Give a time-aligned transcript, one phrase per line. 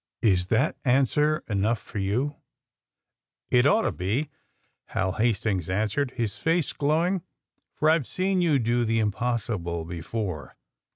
[0.23, 2.35] Is that answer enough for jouV^
[3.51, 4.29] ^'It ought to be/'
[4.85, 7.21] Hal Hastings answered, his face glowing.
[7.79, 10.55] ^^For I've seen you do the im possible before."